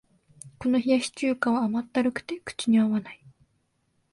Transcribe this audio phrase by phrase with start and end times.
[0.57, 3.23] この冷やし中華は甘ったるくて口に合わない